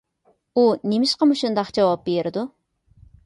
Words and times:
ئۇ 0.59 0.63
نېمىشقا 0.93 1.27
مۇشۇنداق 1.33 1.71
جاۋاب 1.79 2.03
بېرىدۇ؟ 2.09 2.47